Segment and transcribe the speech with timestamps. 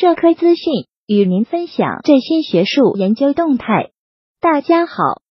[0.00, 3.90] 社科资讯，与您分享最新学术研究动态。
[4.40, 4.92] 大家好，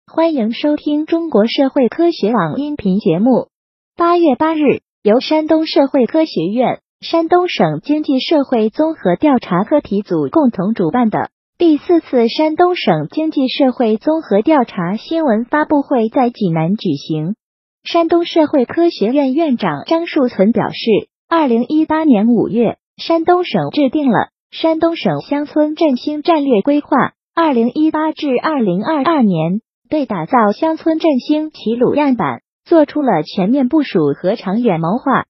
[0.07, 3.49] 欢迎收听中国社会科学网音频节目。
[3.97, 17.35] 八月八日，由山东社会科学院、山东省经济社会综合调查课题组共同主办的第四次山东省经济社会综合调查新闻发布会在济南举行。
[17.83, 24.29] 山东社会科学院院长张树存表示，二零一八年五月，山东省制定了。
[24.53, 35.25] 山东省乡村振兴战略规划（二零一八至二零二二年）对打造乡村振兴齐鲁样板做出了全面部署和长远谋划。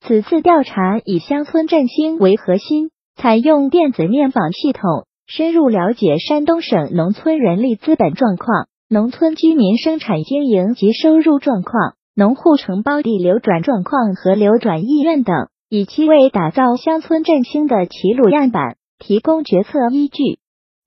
[0.00, 15.48] 此次调查以乡村振兴为核心，采用电子面访系统，深入了解山东省农村人力资本状况、农村居民生产经营及收入状况、农户承包地流转状况和流转意愿等。
[15.70, 20.38] 以期为打造乡村振兴的齐鲁样板提供决策依据。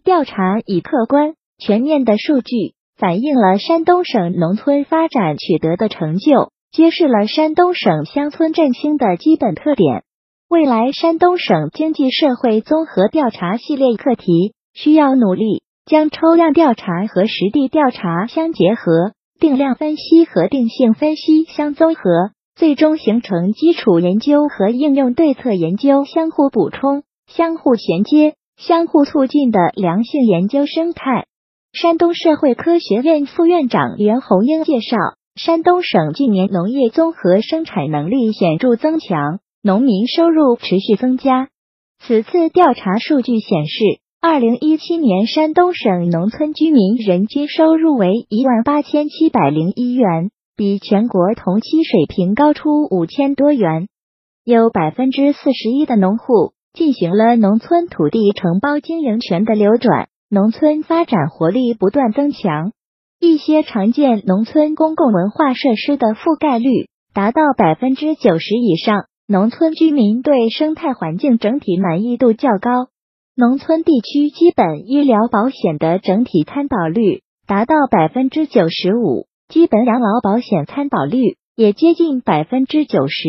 [0.03, 10.03] 调查以客观全面的数据反映了山东省农村发展取得的成就，揭示了山东省乡村振兴的基本特点。
[10.49, 22.01] 未来山东省经济社会综合调查系列课题需要努力将抽样调查和实地调查相结合，定量分析和定性分析相综合。
[22.55, 31.25] 最终形成基础研究和应用对策研究相互补充、相互衔接、相互促进的良性研究生态。
[31.73, 34.97] 山东社会科学院副院长袁红英介绍，
[35.35, 41.47] 山东省近年农业综合生产能力显著增强，农民收入持续增加。
[41.99, 50.29] 此次调查数据显示，二零一七年山东省农村居民人均收入为一万八千七百零一元。
[50.61, 53.87] 比全国同期水平高出五千多元，
[54.43, 62.73] 有百分之四十一的农户进行了农村土地承包经营权的流转，农村发展活力不断增强。
[63.19, 72.89] 一些常见农村公共文化设施的覆盖率达到百分之九十以上，农村居民对生态环境整体满意度较高。
[73.35, 79.25] 农村地区基本医疗保险的整体参保率达到百分之九十五。
[79.51, 83.27] 基本养老保险参保率也接近百分之九十。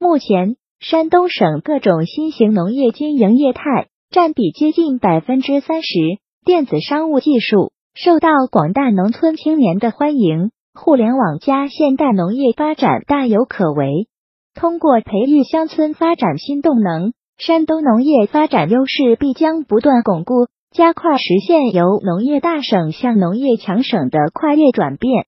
[0.00, 5.96] 目前，山东省各种新型农业经营业态占比接近百分之三十。
[6.44, 14.08] 电子商务技术受到广大农村青年的欢迎，互联网加现代农业发展大有可为。
[14.56, 25.26] 通过培育乡村发展新动能，山东农业发展优势必将不断巩固，加快实现由农业大省向农业强省的跨越转变。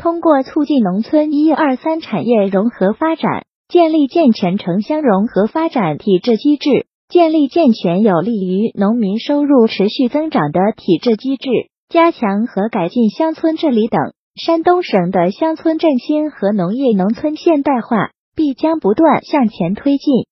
[0.00, 11.50] 通过促进农村一二三产业融合发展，建立健全城乡融合发展体制机制，建立健全有利于农民收入持续增长的体制机制，
[11.88, 20.26] 加强和改进乡村治理等，山东省的乡村振兴和农业农村现代化必将不断向前推进。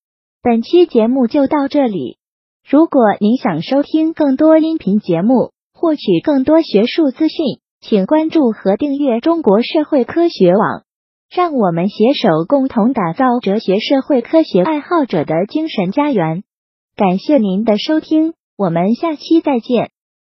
[0.44, 2.18] 本期节目就到这里。
[2.64, 7.58] 如果您想收听更多音频节目，获取更多学术资讯。
[7.88, 10.82] 请关注和订阅中国社会科学网，
[11.30, 16.42] 让我们携手共同打造哲学社会科学爱好者的精神家园。
[16.96, 19.92] 感谢您的收听，我们下期再见。